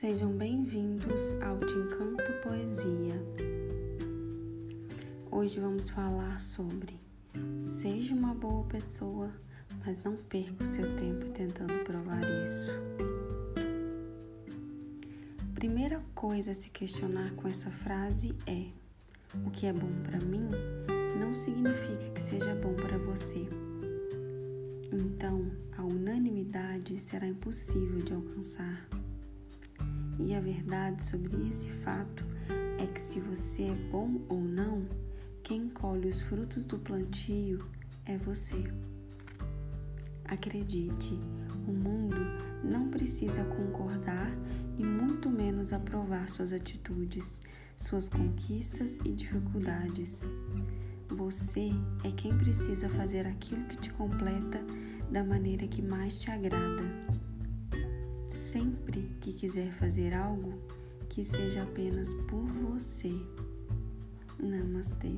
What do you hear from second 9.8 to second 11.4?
mas não perca o seu tempo